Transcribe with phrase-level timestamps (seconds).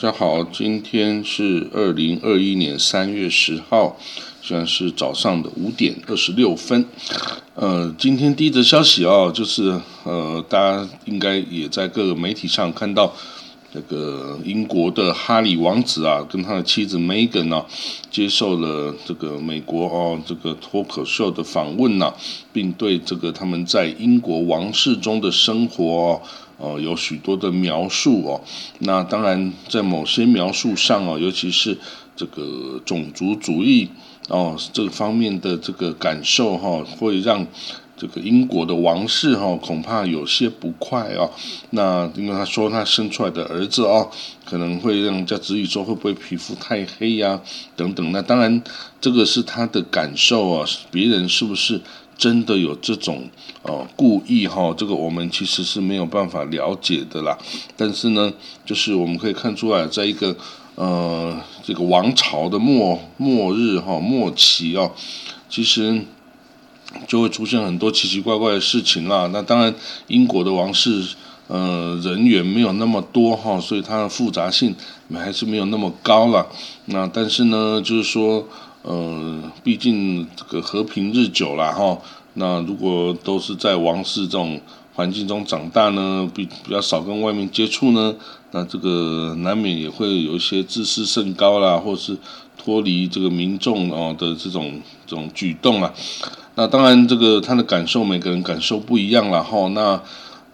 [0.00, 3.98] 大家好，今天是二零二一年三月十号，
[4.40, 6.86] 现在是早上的五点二十六分。
[7.54, 13.12] 呃，今天第一则消息啊，就是呃，大家应该也在各个媒体上看到，
[13.74, 17.66] 这个英国的哈里王子啊，跟他的妻子 Megan 啊，
[18.10, 22.14] 接受了这个美国哦这个脱口秀的访问呐，
[22.54, 26.22] 并对这个他们在英国王室中的生活。
[26.60, 28.40] 哦有许多的描述哦，
[28.80, 31.76] 那当然在某些描述上哦，尤其是
[32.14, 33.88] 这个种族主义
[34.28, 37.46] 哦这个方面的这个感受哈，会让
[37.96, 41.30] 这个英国的王室哈恐怕有些不快哦。
[41.70, 44.10] 那因为他说他生出来的儿子哦，
[44.44, 47.40] 可能会让人家质疑说会不会皮肤太黑呀
[47.76, 48.12] 等等。
[48.12, 48.62] 那当然
[49.00, 51.80] 这个是他的感受啊，别人是不是？
[52.20, 53.30] 真的有这种
[53.62, 57.38] 哦故意哈，这个我们其实是没有办法了解的啦。
[57.78, 58.30] 但是呢，
[58.66, 60.36] 就是我们可以看出来，在一个
[60.74, 64.90] 呃这个王朝的末末日哈末期啊，
[65.48, 66.04] 其实
[67.08, 69.26] 就会出现很多奇奇怪怪的事情啦。
[69.32, 69.74] 那当然，
[70.08, 71.02] 英国的王室
[71.50, 74.74] 呃人员没有那么多哈，所以它的复杂性
[75.12, 76.46] 还是没有那么高了。
[76.86, 78.46] 那但是呢，就是说。
[78.82, 81.98] 呃，毕竟这个和平日久了哈，
[82.32, 84.58] 那如果都是在王室这种
[84.94, 88.14] 环境中长大呢，比比较少跟外面接触呢，
[88.52, 92.16] 那这个难免也会有一些自视甚高啦，或是
[92.56, 95.92] 脱离这个民众哦的这种这种举动啊。
[96.54, 99.68] 那当然，这个他的感受每个人感受不一样了哈。
[99.74, 100.00] 那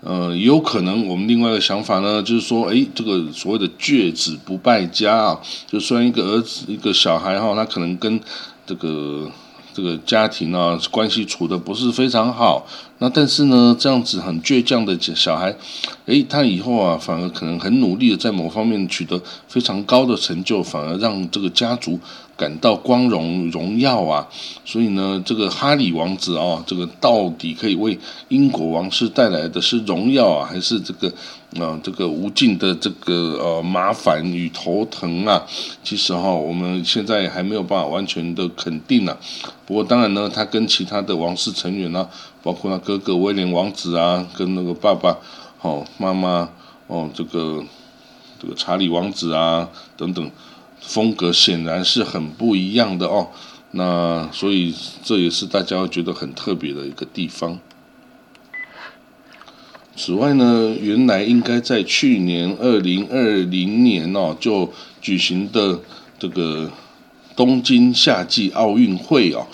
[0.00, 8.20] 呃，有可能我们另外一个想法呢，就是说，哎，这个所谓的倔子不败家啊，就虽然一个儿子一个小孩哈，他可能跟
[8.64, 9.28] 这个
[9.72, 12.66] 这个家庭啊关系处的不是非常好，
[12.98, 15.54] 那但是呢，这样子很倔强的小孩，
[16.06, 21.98] 哎，他以后啊反而可能很努力的在某方面取得非常高的成就，反而让这个家族。
[22.38, 24.28] 感到光荣荣耀啊，
[24.62, 27.98] 所以呢，这个哈里王子啊，这个到底可以为
[28.28, 31.08] 英国王室带来的是荣耀啊，还是这个
[31.58, 35.42] 啊这个无尽的这个呃麻烦与头疼啊？
[35.82, 39.16] 其实哈，我们现在还没有办法完全的肯定呢。
[39.64, 42.06] 不过当然呢，他跟其他的王室成员呢，
[42.46, 45.18] 包括他哥哥威廉王子啊，跟那个爸爸
[45.62, 46.48] 哦妈妈
[46.86, 47.64] 哦这个
[48.40, 50.30] 这个查理王子啊等等。
[50.78, 53.28] 风格显然是很不一样的哦，
[53.72, 57.58] 那所以这也是大家会觉得很特别的一个地方。
[59.96, 64.70] 此外呢，原来应该在去年二零二零年哦就
[65.00, 65.80] 举行的
[66.20, 66.70] 这个
[67.34, 69.48] 东京夏季奥运会哦，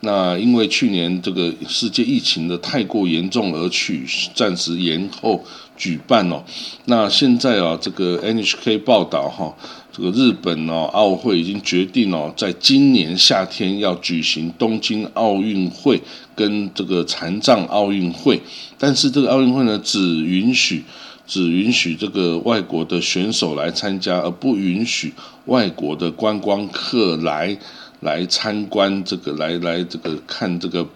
[0.00, 4.04] 那因为去年这个世界疫情的太过严重而取
[4.34, 5.44] 暂时延后
[5.76, 6.42] 举办哦，
[6.86, 9.54] 那现在啊这个 NHK 报道哈。
[9.90, 16.00] 这个日本哦，奥会已经决定哦，在今年夏天要举行东京奥运会
[16.36, 18.40] 跟这个残障奥运会，
[18.78, 20.84] 但是这个奥运会呢，只允许
[21.26, 25.12] 只允许这个外国的选手来参加，而不允许
[25.46, 27.58] 外国的观光客来
[28.00, 30.86] 来参观这个来来这个看这个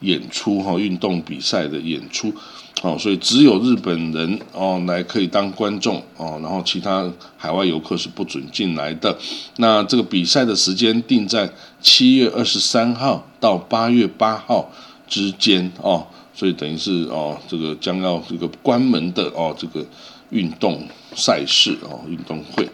[0.00, 2.32] 演出哈，运动比赛的演出。
[2.80, 9.18] 哦，所以只有日本人哦来可以当观众哦，然后其他海外游客是不准进来的。
[9.56, 11.50] 那这个比赛的时间定在
[11.80, 14.70] 七月二十三号到八月八号
[15.08, 19.84] 之间哦，所以等于是哦这个将要这个关门的哦这个
[20.30, 22.68] 运动赛事哦运动会。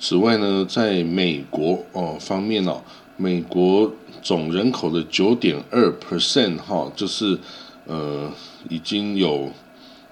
[0.00, 2.82] 此外呢，在美国哦方面哦，
[3.16, 3.92] 美国。
[4.22, 7.38] 总人口的九点二 percent 哈，就是
[7.86, 8.30] 呃
[8.68, 9.50] 已经有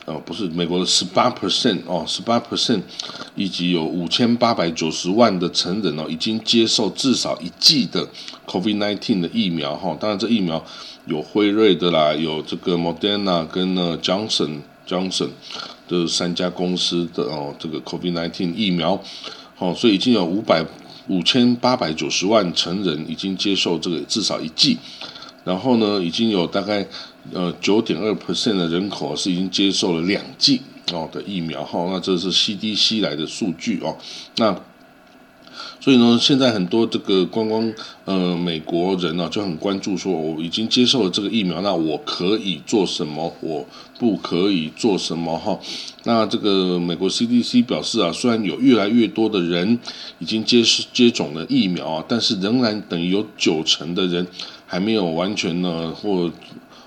[0.07, 2.81] 呃不是美国的十八 percent 哦，十八 percent，
[3.35, 8.09] 以及有五千八百九十万的成人哦，已经接受至少一剂的
[8.47, 9.95] COVID nineteen 的疫苗哈。
[10.01, 10.65] 当然，这疫苗
[11.05, 15.29] 有辉瑞的啦，有这个 Moderna 跟呢 Johnson Johnson
[15.87, 18.99] 的三家公司的哦，这个 COVID nineteen 疫苗，
[19.59, 20.65] 哦，所以已经有五百。
[21.11, 24.77] 五千八百九十万成人已经接受这个至少一剂，
[25.43, 26.87] 然后呢，已经有大概
[27.33, 30.61] 呃九点二 percent 的人口是已经接受了两剂
[30.93, 33.97] 哦的疫苗哈，那这是 CDC 来的数据哦，
[34.37, 34.55] 那。
[35.81, 37.73] 所以呢，现在很多这个观光
[38.05, 43.33] 呃美国人呢就很关注，说我已经接受了这个疫苗，那我可以做什么？
[43.41, 43.65] 我
[43.99, 45.39] 不可以做什么？
[45.39, 45.59] 哈，
[46.05, 49.79] 那这个美国 CDC 表示啊，虽然有越来越多的人
[50.19, 54.27] 已经接接种了疫苗啊，但是仍然等于有九成的人
[54.67, 56.31] 还没有完全呢或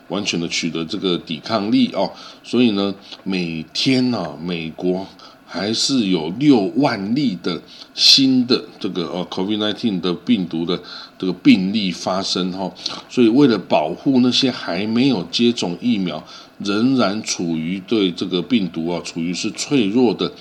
[0.10, 2.12] 完全的取得这个抵抗力哦。
[2.44, 2.94] 所以呢，
[3.24, 5.08] 每天呢，美国
[5.54, 7.62] 还是有六万例的
[7.94, 10.82] 新的这个呃 COVID-19 的病毒的
[11.20, 12.72] 这个病例发生哈。
[13.10, 16.24] 所以为了保护那些还没有接种疫苗，
[16.60, 20.32] 仍然处于对这个病毒啊处于是脆弱的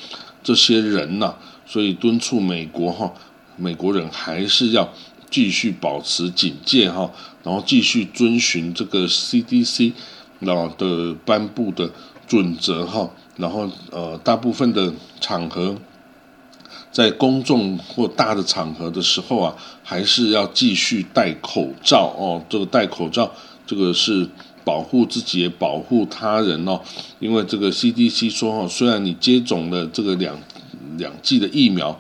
[0.45, 1.35] 这些人呐，
[1.67, 3.13] 所以敦促美国哈，
[3.57, 4.89] 美国人还是要
[5.29, 7.11] 继续保持警戒哈，
[7.43, 9.93] 然后继续遵循这个 CDC
[10.47, 11.91] 啊的颁布的
[12.29, 13.11] 准则哈，
[13.41, 15.77] 然后呃大部分的场合
[16.93, 23.33] 在公众或大的场合的时候啊，还是要继续戴口罩哦，这个戴口罩
[23.67, 24.29] 这个是。
[24.63, 26.79] 保护自己也保护他人哦，
[27.19, 30.39] 因为这个 CDC 说哦，虽然你接种了这个两
[30.99, 31.99] 两剂的疫苗，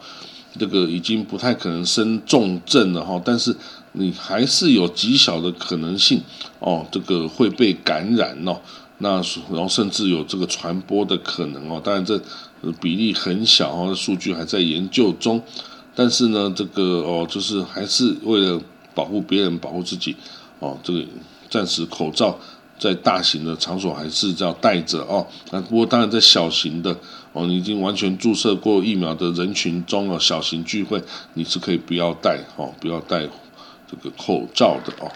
[0.59, 3.57] 这个已经不太可能生重症了哈，但是
[3.93, 6.21] 你还是有极小的可能性
[6.59, 8.61] 哦，这个会被感染哦，
[9.00, 9.20] 那
[9.50, 12.19] 然后甚至有这个传播的可能哦，当然这
[12.81, 15.43] 比例很小哦，数据还在研究中，
[15.94, 18.61] 但是呢，这个哦，就是还是为了
[18.94, 20.17] 保护别人，保护自己
[20.61, 21.05] 哦，这个。
[21.50, 22.38] 暂时口罩
[22.79, 25.26] 在大型的场所还是要戴着哦。
[25.50, 26.97] 那不过当然在小型的
[27.32, 31.02] 哦，你已经完全注射过疫苗的人群中哦，小型聚会
[31.35, 33.29] 你是可以不要戴哦，不要戴
[33.91, 35.11] 这个口罩的哦。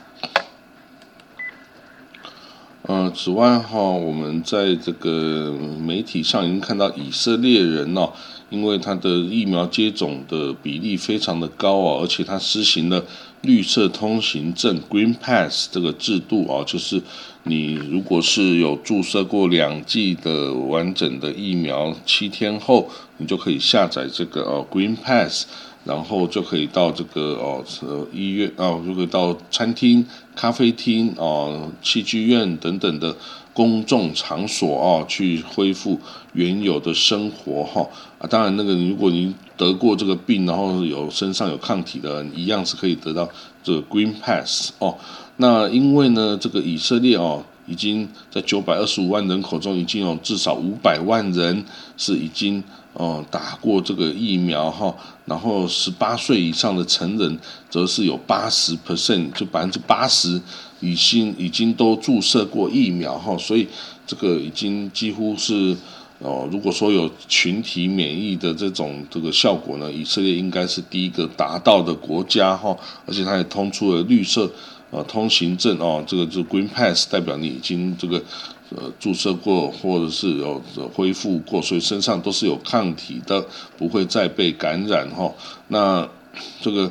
[2.86, 5.50] 呃，此外哈，我们在这个
[5.80, 8.12] 媒体上已经看到以色列人哦，
[8.50, 13.02] 因为他的疫苗接种的比例非常的高哦，而且他施行了。
[13.40, 17.02] 绿色通行证 （Green Pass） 这个制度啊，就是
[17.42, 22.88] 你如果是有注射过两剂的完整的疫苗，七天后
[23.18, 25.46] 你就可以下载这个哦 Green Pass，
[25.84, 33.14] 然后就可以到这个哦呃医院啊，就可以到餐厅、咖啡厅哦、戏剧院等等的。
[33.54, 35.96] 公众场所啊，去恢复
[36.32, 37.88] 原有的生活哈
[38.18, 43.28] 啊，当然那个如果您得过这个病，然后有身上有抗体的，一样是可以得到
[43.62, 44.98] 这个 Green Pass 哦。
[45.36, 51.64] 那因为呢，这个以色列哦，已经在九百二十五万人口中，已经有至少五百万人
[51.96, 52.60] 是已经
[52.94, 54.94] 哦打过这个疫苗哈，
[55.26, 57.38] 然后十八岁以上的成人
[57.70, 60.40] 则是有八十 percent，就百分之八十。
[60.80, 63.66] 已经已经都注射过疫苗哈，所以
[64.06, 65.74] 这个已经几乎是
[66.18, 72.76] 哦，如果说有群体免疫的这种这个效果呢，以色列应该是第一个达到的国家哈，
[73.06, 74.50] 而且它也通出了绿色
[74.90, 78.22] 呃通行证哦，这个就 Green Pass 代表你已经这个
[78.70, 80.62] 呃注射过或者是有
[80.94, 83.44] 恢复过，所以身上都是有抗体的，
[83.76, 85.32] 不会再被感染哈。
[85.68, 86.08] 那
[86.60, 86.90] 这个。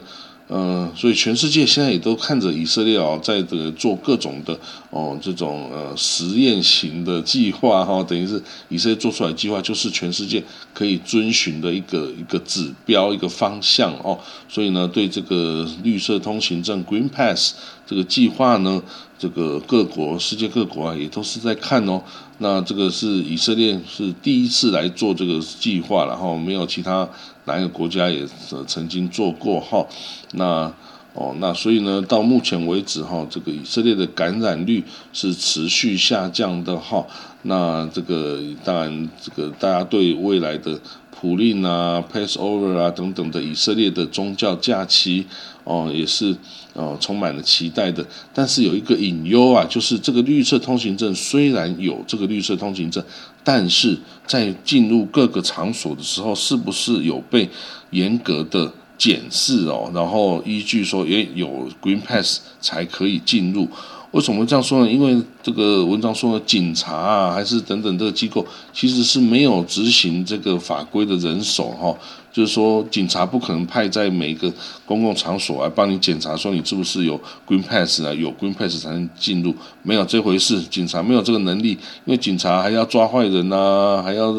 [0.49, 4.55] 呃，所以全世界现在也都看着以色列哦，在这个做各种的
[4.89, 10.43] 哦这种呃实验型的计划哈，等于是以色列做出来计划就是全世界
[10.73, 14.19] 可以遵循的一个一个指标一个方向哦。
[14.50, 17.55] 所以呢，对这个绿色通行证 Green Pass
[17.93, 18.81] 这个计划呢，
[19.19, 22.01] 这个各国世界各国啊也都是在看哦。
[22.39, 27.07] 那这个是以色列是第一次来做这个计划，然后没有其他。
[27.45, 28.25] 哪一个国家也
[28.65, 29.85] 曾经做过哈？
[30.31, 30.73] 那
[31.13, 37.05] 哦，那所以呢，到目前为止哈，这个以色列的感染率是持续下降的哈。
[37.43, 40.79] 那这个当然，这个大家对未来的
[41.12, 45.27] 普令啊、Passover 啊等等的以色列的宗教假期
[45.65, 46.35] 哦，也是
[46.74, 48.06] 哦充满了期待的。
[48.34, 53.03] 但是有一个隐忧啊，就是这个绿色通行证虽然有这个绿色通行证，
[53.44, 57.50] 但是在进入各个场所的时候，是不是有被
[57.92, 59.92] 严格的检视哦？
[59.94, 63.68] 然后依据说也有 Green Pass 才可以进入。
[64.12, 64.92] 为什么这样说呢？
[64.92, 71.98] 因为这个文章说，警察啊，还是等等这个机构，其实是没有执行这个法规的人手哈。
[72.33, 74.51] 就是说，警察不可能派在每一个
[74.87, 78.11] 公共场所来帮你检查，说你是不是有 Green Pass 啊？
[78.11, 80.59] 有 Green Pass 才能进入，没有这回事。
[80.63, 84.33] 警察没有这个能力，因为警察还要抓坏人呐，还要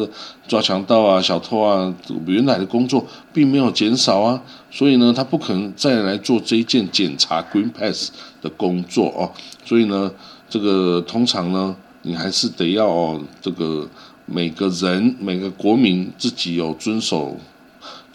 [0.45, 1.95] 抓强盗啊、小偷啊，
[2.27, 8.11] 原来的工作并没有减少啊，所以呢，他不可能再来做这一件检查 Green Pass
[8.41, 9.31] 的工作哦。
[9.63, 10.11] 所以呢，
[10.49, 13.87] 这个通常呢，你还是得要哦这个
[14.25, 17.37] 每个人、每个国民自己有遵守。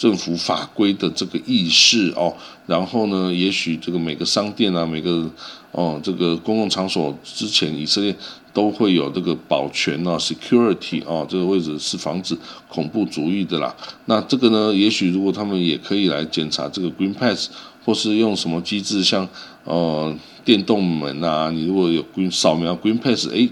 [0.01, 2.35] 政府法规的这个意识哦，
[2.67, 5.31] 然后呢，也许这个每个商店啊，每个
[5.73, 8.17] 哦这个公共场所之前以色列
[8.55, 12.35] 都会有这个保全啊，security 啊，这个位置是防止
[12.67, 13.77] 恐怖主义的啦。
[14.07, 17.51] 那这个呢，也许如果他们也可以来检查这个 Green Pass，
[17.85, 19.29] 或是用什么机制，像
[19.65, 20.17] 呃
[20.47, 23.47] 电动门啊，你如果有 Green 扫描 Green Pass，哎，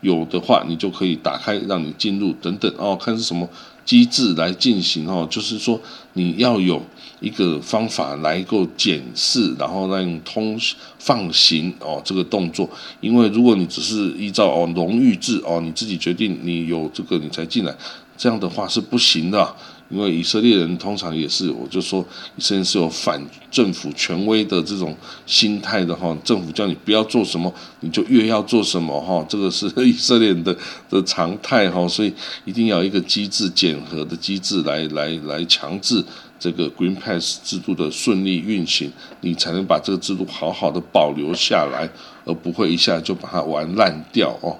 [0.00, 3.46] 有的话你就可以打开让你进入等等哦，看是什么
[3.84, 5.80] 机制来进行哦，就是说
[6.14, 6.82] 你要有
[7.20, 10.58] 一个方法来够检视，然后让通
[10.98, 12.68] 放行哦这个动作，
[13.00, 17.74] 因为如果你只是依照哦荣誉制哦你自己决定你有这个你才进来，
[18.16, 19.54] 这样的话是不行的。
[19.90, 22.04] 因为以色列人通常也是，我就说
[22.36, 30.56] 以色列是有反政府权威的这种心态的哈，政府叫你不要做什么，你就越要做什么哈，这个是以色列人的
[30.88, 32.12] 的常态哈，所以
[32.46, 36.02] 一定要一个机制检核的机制来来来强制
[36.40, 38.90] 这个 Green Pass 制度的顺利运行，
[39.20, 41.88] 你才能把这个制度好好的保留下来，
[42.24, 44.58] 而不会一下就把它玩烂掉哦。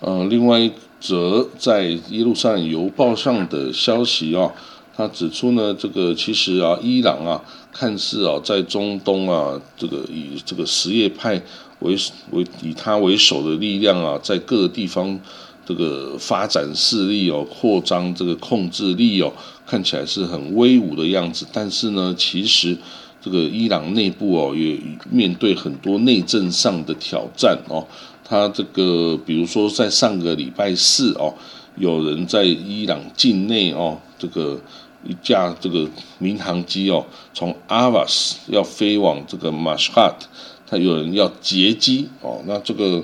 [0.00, 0.70] 呃，另外一。
[1.00, 4.52] 则在耶路撒冷邮报上的消息啊，
[4.94, 7.40] 他指出呢，这个其实啊，伊朗啊，
[7.72, 11.40] 看似啊，在中东啊，这个以这个什叶派
[11.78, 11.96] 为
[12.32, 15.18] 为以他为首的力量啊，在各个地方
[15.64, 19.32] 这个发展势力哦，扩张这个控制力哦，
[19.66, 21.46] 看起来是很威武的样子。
[21.50, 22.76] 但是呢，其实
[23.22, 24.78] 这个伊朗内部哦，也
[25.10, 27.86] 面对很多内政上的挑战哦。
[28.30, 31.34] 他这个，比如说在上个礼拜四哦，
[31.74, 34.56] 有人在伊朗境内哦，这个
[35.02, 35.84] 一架这个
[36.18, 40.28] 民航机哦，从阿瓦斯要飞往这个马什哈特，
[40.64, 43.02] 他有人要劫机哦，那这个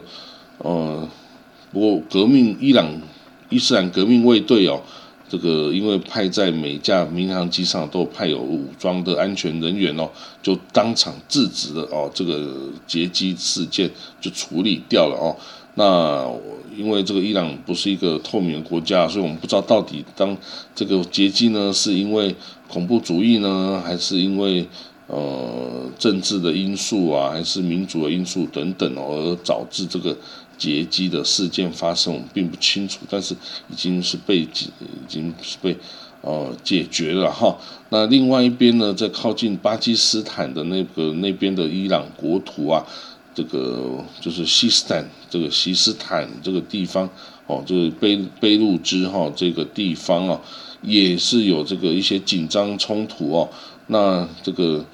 [0.59, 1.09] 呃，
[1.73, 2.89] 不过革命伊朗
[3.49, 4.81] 伊斯兰革命卫队哦。
[5.29, 10.09] 这个因为派在每架民航机上都派有武装的安全人员哦，
[10.41, 12.55] 就当场制止了哦，这个
[12.87, 13.91] 劫机事件
[14.21, 15.35] 就处理掉了哦。
[15.75, 16.25] 那
[16.77, 20.37] 因为这个伊朗不是一个透明的国家，所以我们不知道到底当
[20.75, 22.35] 这个劫机呢是因为
[22.69, 24.65] 恐怖主义呢，还是因为
[25.09, 30.17] 呃政治的因素啊，还是民主的因素等等哦，而导致这个。
[30.59, 33.35] 劫机的事件发生，我们并不清楚，但是
[33.69, 35.77] 已经是被解，已经是被
[36.23, 37.57] 呃解决了哈。
[37.91, 42.85] 那另外一边呢，在靠近巴基斯坦的那个那边的伊朗国土啊，
[43.35, 47.09] 这个就是西斯坦这个西斯坦这个地方
[47.47, 50.41] 哦，就是贝贝路支哈这个地方啊，
[50.83, 53.49] 也是有这个一些紧张冲突哦。
[53.87, 54.85] 那这个。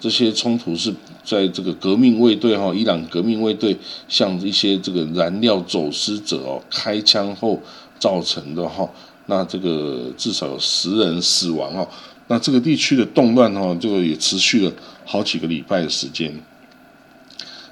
[0.00, 0.92] 这些冲突是
[1.24, 3.76] 在这个革命卫队哈，伊朗革命卫队
[4.08, 7.60] 向一些这个燃料走私者哦开枪后
[7.98, 8.88] 造成的哈。
[9.26, 11.88] 那这个至少有十人死亡哦。
[12.26, 14.72] 那这个地区的动乱哈，这个也持续了
[15.04, 16.34] 好几个礼拜的时间。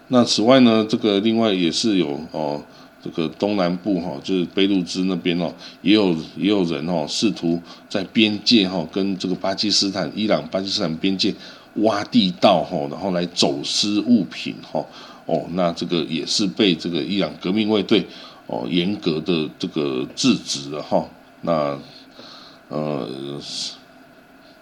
[0.09, 2.63] 那此外呢，这个另外也是有哦，
[3.03, 5.53] 这个东南部哈，就是贝鲁兹那边哦，
[5.83, 11.35] 也有也有人哦，试图在边界哈跟这个巴基斯坦、伊朗、巴基斯坦边界。
[11.75, 14.85] 挖地道哈，然后来走私物品哈，
[15.27, 18.05] 哦，那这个也是被这个伊朗革命卫队
[18.49, 21.07] 哦严格的这个制止了哈。
[21.43, 21.79] 那
[22.69, 23.09] 呃，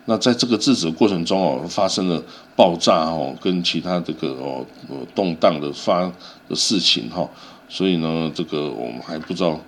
[0.05, 2.23] 那在这个制止的过程中哦，发生了
[2.55, 4.65] 爆炸哦，跟其他这个哦
[5.15, 6.13] 动荡的发
[6.47, 7.27] 的事情哈。
[7.71, 9.59] 所以呢，这个我们还不知道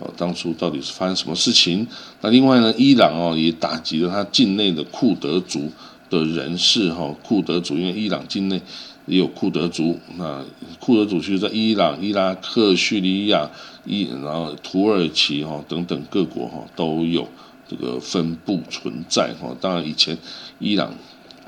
[0.00, 1.86] 哦，当初到底是发生什么事情。
[2.22, 5.70] 那另外呢，伊朗哦也打击了他境内的库德族。
[6.08, 8.60] 的人士哈，库德族，因为伊朗境内
[9.06, 10.44] 也有库德族，那
[10.78, 13.50] 库德族其实在伊朗、伊拉克、叙利亚、
[13.84, 17.26] 伊然后土耳其哈等等各国哈都有
[17.68, 19.54] 这个分布存在哈。
[19.60, 20.16] 当然以前
[20.58, 20.94] 伊朗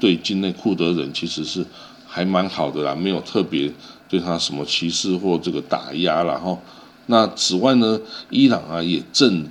[0.00, 1.64] 对境内库德人其实是
[2.06, 3.72] 还蛮好的啦，没有特别
[4.08, 6.58] 对他什么歧视或这个打压了哈。
[7.06, 8.00] 那此外呢，
[8.30, 9.46] 伊朗啊也正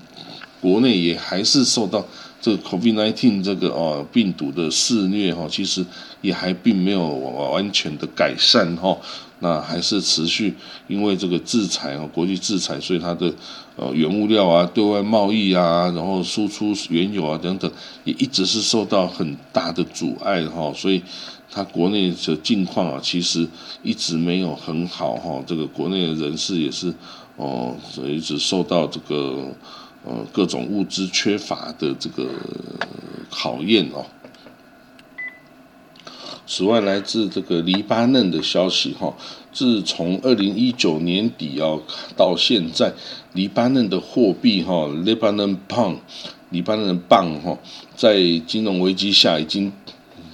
[0.62, 2.06] 国内也还是受到。
[2.40, 5.84] 这个 COVID-19 这个哦病毒的肆虐哈，其实
[6.22, 8.96] 也还并没有完全的改善哈，
[9.40, 10.54] 那还是持续
[10.88, 13.34] 因为这个制裁哦，国际制裁，所以它的
[13.76, 17.70] 呃原物料啊、对外贸易啊，然后输出原油啊等等，
[18.04, 21.02] 也一直是受到很大的阻碍哈，所以
[21.50, 23.48] 它国内的境况啊，其实
[23.82, 26.94] 一直没有很好哈，这个国内的人士也是
[27.36, 27.76] 哦，
[28.06, 29.52] 一直受到这个。
[30.08, 32.30] 呃，各种物资缺乏的这个
[33.30, 34.06] 考验哦。
[36.50, 39.14] 此外，来自这个黎巴嫩的消息哈，
[39.52, 41.84] 自从二零一九年底哦
[42.16, 42.94] 到现在，
[43.34, 45.98] 黎巴嫩的货币哈，Lebanon Pound，
[46.52, 47.58] 黎巴嫩镑哈，
[47.98, 49.74] 在金融危机下已经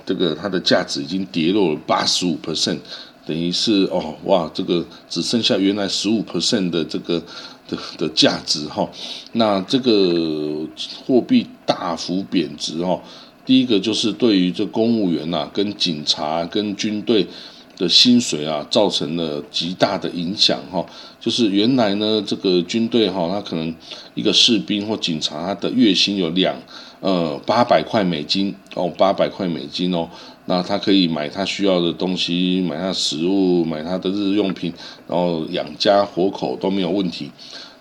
[0.05, 2.77] 这个它的价值已经跌落了八十五 percent，
[3.25, 7.21] 等于是哦哇，这个只剩下原来十五 percent 的这个。
[7.65, 8.85] 的的价值哈，
[9.31, 10.67] 那这个
[11.05, 12.99] 货币大幅贬值哦，
[13.45, 17.25] 第一个就是对于这公务员呐、跟警察、跟军队
[17.77, 20.85] 的薪水啊，造成了极大的影响哈。
[21.19, 23.73] 就是原来呢，这个军队哈，他可能
[24.13, 26.55] 一个士兵或警察，他的月薪有两
[26.99, 30.07] 呃八百块美金哦，八百块美金哦。
[30.45, 34.73] 那他可以买他需要的东西，买他食物，买他的日用品，
[35.07, 37.31] 然后养家活口都没有问题。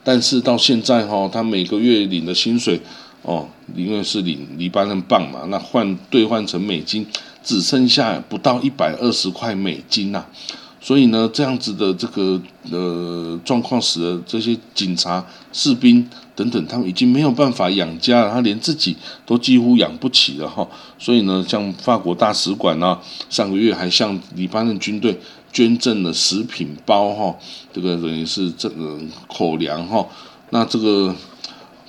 [0.04, 2.80] 但是到现在哈，他每个月领的薪水
[3.22, 7.04] 哦，因为是领黎巴嫩镑嘛，那换兑换成美金，
[7.42, 10.24] 只剩下不到一百二十块美金呐。
[10.80, 20.66] 所以呢，这样子的这个呃状况，使得这些警察、士兵等等，他们已经没有办法养家了，他连自己都几乎养不起了哈。
[20.98, 22.98] 所以呢，像法国大使馆呢，
[23.30, 25.16] 上个月还向黎巴嫩军队
[25.52, 27.36] 捐赠了食品包哈，
[27.72, 30.04] 这个等于是这个口粮哈。
[30.50, 31.14] 那这个。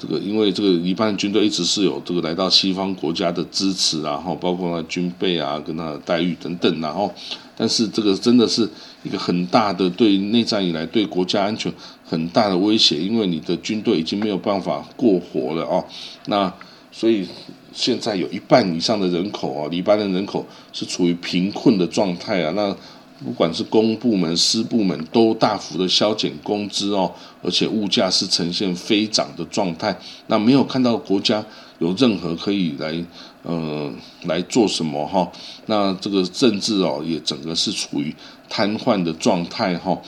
[0.04, 7.10] 这个因为这个黎巴嫩军队一直是有这个来到西方国家的支持，然后包括他军备啊，跟他的待遇等等，然后，
[7.56, 8.70] 但是这个真的是
[9.04, 11.72] 一个很大的对内战以来对国家安全
[12.04, 15.82] 很大的威胁，因为你的军队已经没有办法过活了哦，
[16.26, 16.54] 那
[16.92, 17.26] 所以
[17.72, 22.76] 现在有一半以上的人口啊，黎巴嫩人口是处于贫困的状态啊，那。
[23.24, 27.12] 不管是公部门、私部门，都大幅的削减工资哦，
[27.42, 29.98] 而且物价是呈现飞涨的状态。
[30.28, 31.44] 那没有看到国家
[31.80, 33.06] 有任何可以来，
[33.44, 33.92] 呃，
[34.24, 35.32] 来做什么哈？
[35.68, 38.14] 那这个政治哦，也整个是处于
[38.50, 40.00] 瘫痪的状态哈。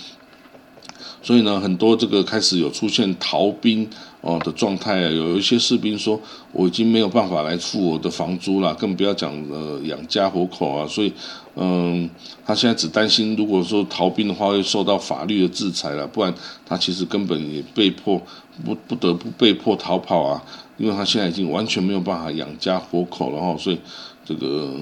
[1.25, 3.89] 所以呢，很多这个开始有出现逃兵
[4.22, 10.86] 哦的状态啊，有一些士兵说，我已经没有办法来付我的房租了，更不要讲呃养家活口啊。
[10.86, 11.12] 所以，
[11.56, 12.08] 嗯，
[12.45, 16.32] 他现在只担心，如果说逃兵的话，会受到法律的制裁了，不然
[16.63, 18.21] 他其实根本也被迫
[18.63, 20.43] 不不得不被迫逃跑啊，
[20.78, 23.58] 因为他现在已经完全没有办法养家活口了哈。
[23.58, 23.80] 所以，
[24.23, 24.76] 这个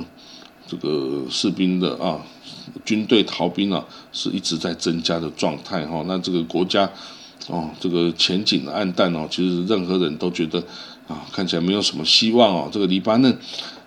[0.68, 2.20] 这个士兵的啊。
[2.86, 6.04] 军队逃兵啊，是一直在增加的状态哈。
[6.08, 6.90] 那这个国家
[7.48, 10.60] 哦，这个前景暗淡哦，其实任何人都觉得
[11.08, 12.70] 啊，看起来没有什么希望哦。
[12.72, 13.38] 这个黎巴嫩，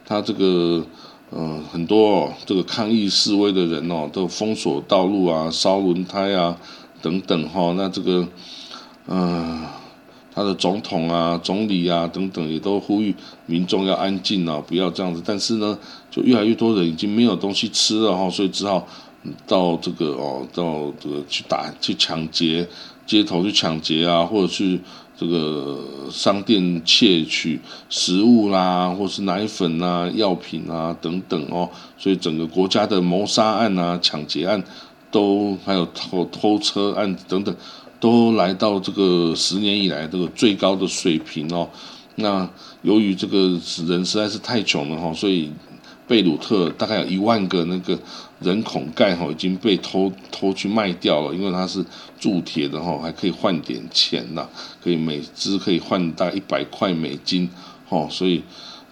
[0.05, 0.85] 他这个
[1.33, 6.57] 嗯，很多哦，这个抗议示威的人哦，都封锁道路啊，烧轮胎啊
[7.01, 7.73] 等等哈。
[7.77, 8.27] 那这个
[9.09, 9.63] 嗯。
[10.37, 13.15] 他的总统啊、总理啊等等，也都呼吁
[13.47, 15.23] 民众要安静啊，不要这样子。
[15.25, 15.79] 但是呢，
[16.11, 18.87] 就越来越多人已经没有东西吃了哈，所以只好
[19.47, 22.69] 到这个哦，到这个去打、去抢劫，
[23.07, 24.79] 街头去抢劫啊，或者去
[25.17, 31.67] 这个商店窃取食物啦，或是奶粉啊、药品啊等等哦。
[31.97, 34.63] 所以整个国家的谋杀案啊、抢劫案
[35.11, 37.57] 都还有偷偷车案等等。
[37.99, 41.69] 都来到这个十年以来这个最高的水平哦。
[42.17, 42.49] 那
[42.83, 45.51] 由于这个人实在是太穷了哈，所以
[46.07, 47.99] 贝鲁特大概有一万个那个
[48.41, 51.85] 人孔盖哈已经被偷偷去卖掉了，因为它是
[52.19, 54.47] 铸铁的哈，还可以换点钱呐，
[54.83, 57.49] 可以每只可以换大概一百块美金
[57.89, 58.07] 哦。
[58.11, 58.43] 所以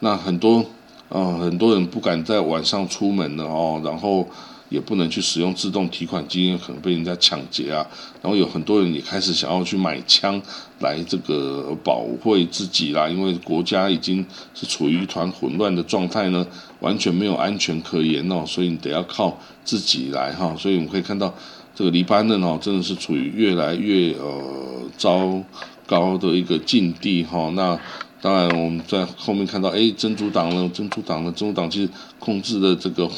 [0.00, 0.64] 那很多
[1.08, 4.26] 呃很多人不敢在晚上出门了哦，然后。
[4.68, 7.86] 也不能去使用自动提款机，因为可能被人家抢劫啊。
[8.22, 10.40] 然后有很多人也开始想要去买枪
[10.80, 14.24] 来这个保卫自己啦，因为国家已经
[14.54, 16.46] 是处于一团混乱的状态呢，
[16.80, 20.54] 完全没有安全可言哦，所以你得要靠自己来哈。
[20.58, 21.32] 所以我们可以看到，
[21.74, 25.42] 这个黎巴嫩哦，真的是处于越来越呃糟
[25.86, 27.50] 糕的一个境地哈。
[27.54, 27.78] 那
[28.22, 33.08] 当然我们在后面看到，哎，真主党呢，真主党呢，真主党其实控制的这个。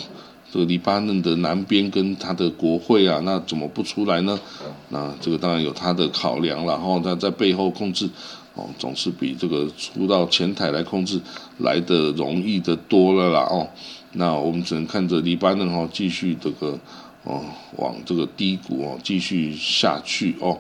[0.56, 4.40] 这个黎巴嫩的南边跟他的国会啊，那怎么不出来呢？
[4.88, 8.08] 那这个当然有他的考量，然后他在背后控制，
[8.54, 11.20] 哦，总是比这个出到前台来控制
[11.58, 13.68] 来的容易的多了啦哦。
[14.12, 16.78] 那我们只能看着黎巴嫩哦继续这个
[17.24, 17.44] 哦
[17.76, 20.58] 往这个低谷哦继续下去哦，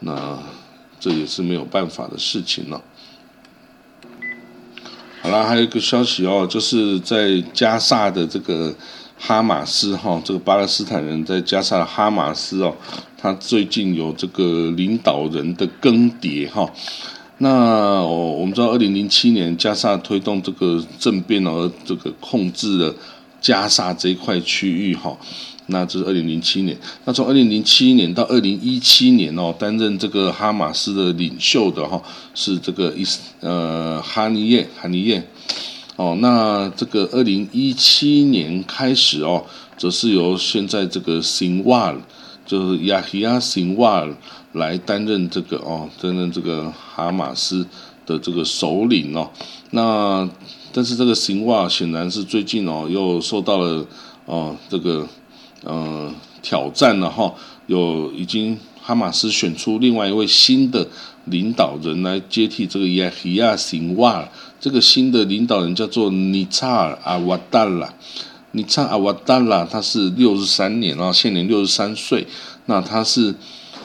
[0.00, 0.38] 那
[0.98, 2.82] 这也是没有办法的事情了。
[5.22, 8.74] 好啦，还有一个消息哦，就是在加萨的这个。
[9.22, 12.74] 哈马斯哈，这个巴勒斯坦人在加沙的哈马斯哦，
[13.18, 16.66] 他最近有这个领导人的更迭哈。
[17.36, 22.94] 那我们知道，二零零七年加沙推动这个政变而这个控制了
[23.42, 25.14] 加沙这一块区域哈。
[25.66, 26.76] 那这是二零零七年。
[27.04, 32.02] 那从二零零七年到二零一七年哦，担任这个哈马斯的领袖的哈
[32.34, 35.22] 是这个伊斯呃哈尼耶哈尼耶。
[36.00, 39.44] 哦，那这个二零一七年开始哦，
[39.76, 41.94] 则是由现在这个辛瓦
[42.46, 44.08] 就是亚希亚辛瓦
[44.52, 47.66] 来担任这个哦，担任这个哈马斯
[48.06, 49.28] 的这个首领哦。
[49.72, 50.26] 那
[50.72, 53.86] 但是这个辛瓦显然是最近哦又受到了
[54.24, 55.06] 哦这个
[55.64, 56.10] 呃
[56.40, 57.34] 挑战了哈，
[57.66, 60.88] 有已经哈马斯选出另外一位新的
[61.30, 64.28] 领导人来接替这个亚希亚辛瓦。
[64.60, 67.94] 这个新的领导人叫做尼查尔阿瓦达拉。
[68.52, 72.26] 尼查阿瓦达拉他是六十三年啊，现年六十三岁。
[72.66, 73.34] 那他是，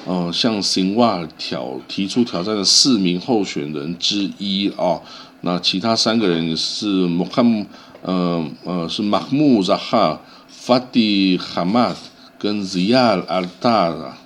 [0.06, 5.00] 呃，向辛瓦挑提出挑战的四名候选人之一啊。
[5.42, 7.66] 那其他三个人是穆罕，
[8.02, 11.96] 呃呃，是马穆扎哈、法蒂哈马德
[12.38, 14.18] 跟 Zia 阿达拉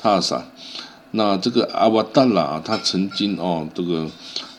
[0.00, 0.44] 塔萨。
[1.12, 4.06] 那这个阿瓦达拉他曾经哦，这个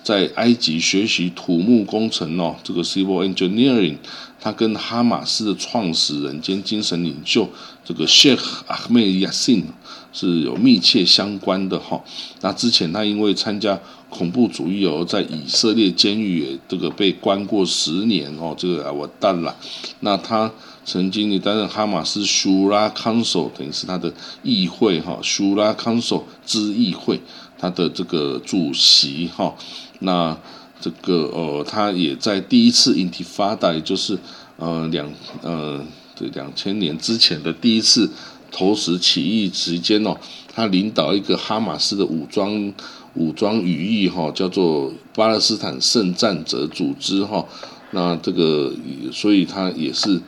[0.04, 3.98] 在埃及学习土木工程哦，这个 Civil Engineering。
[4.42, 7.50] 他跟哈马斯的创始人兼精神领袖
[7.84, 9.66] 这个 Sheikh Ahmed Yassin
[10.14, 12.02] 是有密切相关的哈。
[12.40, 13.78] 那之前他因为参加
[14.10, 18.56] 恐怖主义而在以色列监狱也这个被关过十年哦。
[18.58, 19.54] 这个阿瓦达拉。
[20.00, 20.50] 那他
[20.90, 27.22] 曾经也担任哈马斯 Shura Council 等于是他的议会哈 Shura Council 之议会
[27.60, 29.54] 他的这个主席哈。
[30.00, 30.36] 那
[30.82, 34.18] 这个呃，他也在第一次 Intifada，也就是
[34.58, 35.80] 呃两呃
[36.16, 38.10] 对两千年之前的第一次
[38.52, 40.18] 投石起义期间哦，
[40.52, 42.74] 他领导一个哈马斯的武装
[43.14, 47.46] 武装羽翼哈，叫做巴勒斯坦圣战者组织哈。
[47.92, 48.74] 那这个
[49.12, 50.20] 所以他也是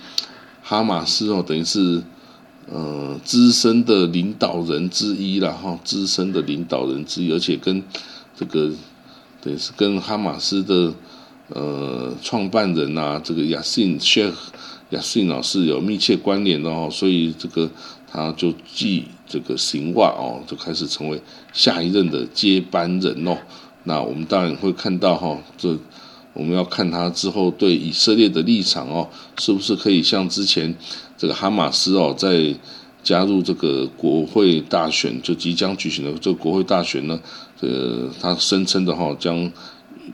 [0.71, 2.01] 哈马斯哦，等于是
[2.71, 7.83] 呃资深的领导人之一了哈，资深的领导人之一，而且跟
[8.33, 8.71] 这个。
[9.41, 10.93] 等于，是跟哈马斯的
[11.49, 14.31] 呃创办人呐，这个亚信谢
[14.91, 17.69] 亚信老师有密切关联的哦，所以这个
[18.09, 23.37] 他就继这个行话哦，就开始成为下一任的接班人哦。
[23.83, 25.77] 那我们当然会看到哈，这
[26.33, 30.73] 我们要看他之后对以色列的立场哦，是不是可以像之前
[31.17, 32.55] 这个哈马斯哦，在
[33.03, 37.19] 加入这个国会大选就即将举行的这个国会大选呢？
[37.59, 39.37] 呃，他声称的哈，将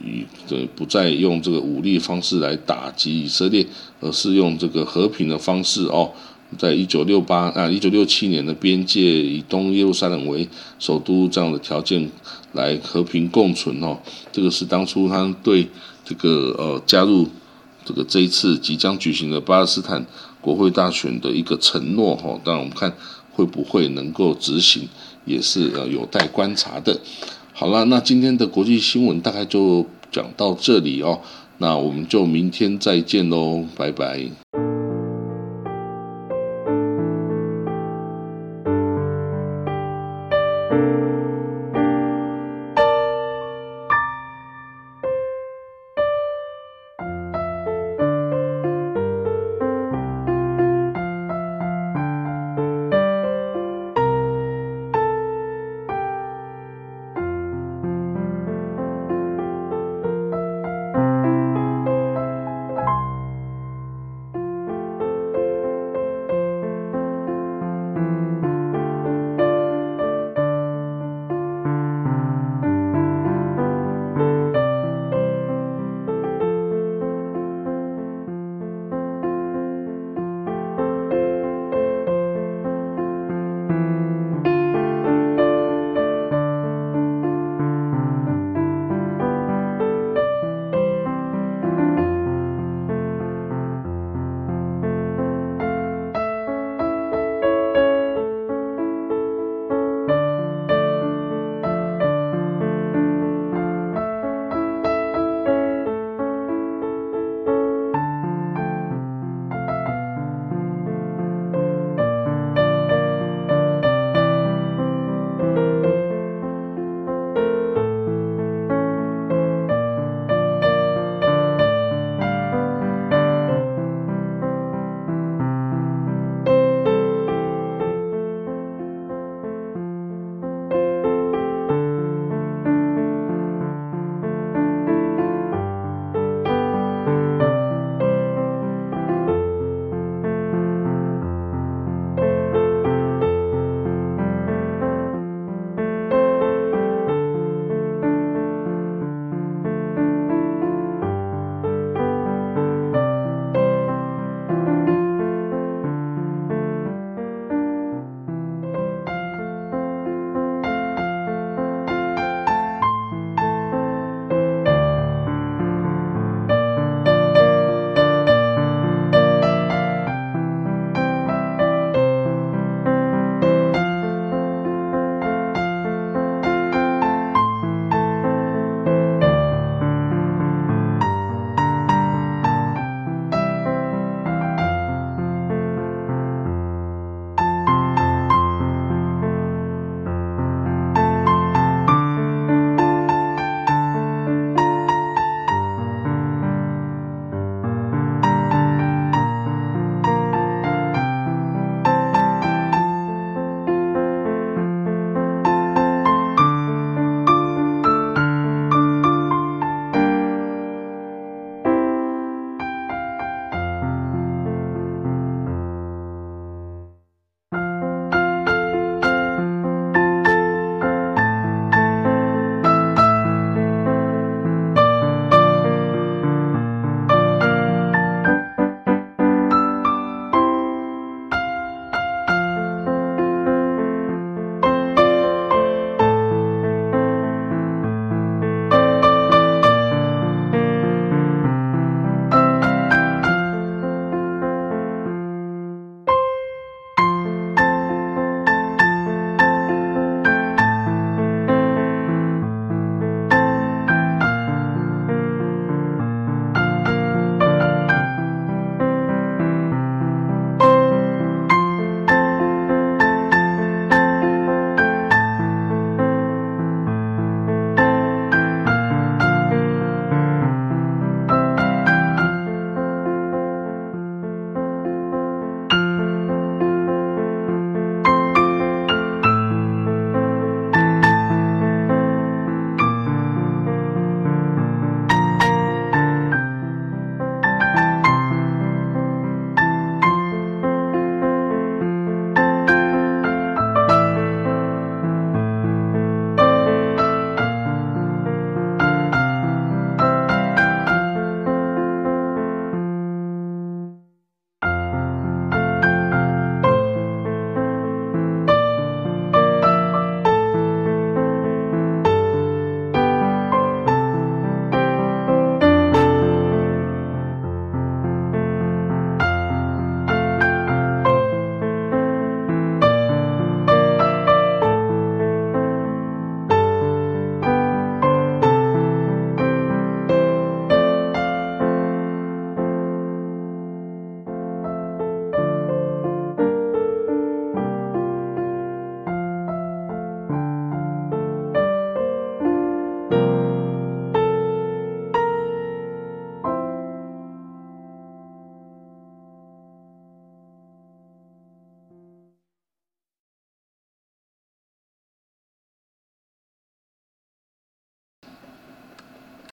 [0.01, 3.65] 与对不再用这个武力方式来打击以色列，
[3.99, 6.11] 而是用这个和平的方式哦，
[6.57, 10.47] 在一九六八啊一九六七年的边界以东耶路撒冷为
[10.79, 12.09] 首都这样的条件
[12.53, 13.97] 来和平共存哦。
[14.31, 15.67] 这个是当初他对
[16.07, 17.27] 这个呃加入
[17.83, 20.05] 这个这一次即将举行的巴勒斯坦
[20.39, 22.39] 国会大选的一个承诺哈。
[22.43, 22.93] 当然，我们看
[23.33, 24.87] 会不会能够执行，
[25.25, 26.99] 也是呃有待观察的。
[27.53, 31.19] 好了，那今天的国际新闻大概就讲到这里哦，
[31.57, 34.46] 那我们就明天再见喽，拜拜。